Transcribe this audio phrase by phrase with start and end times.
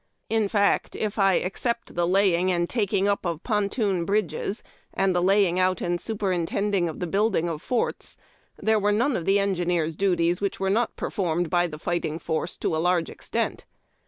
[0.31, 2.81] In fact, if I except the laying and A TRESTLE I5RIDGE, NO.
[2.81, 2.87] 1.
[2.87, 4.63] taking up of pontoon bridges,
[4.95, 8.17] and the laying out and superintending of the building of forts,
[8.57, 12.17] there were none of the engineers' duties which were not performed by the fio hting
[12.19, 13.65] force to a large extent.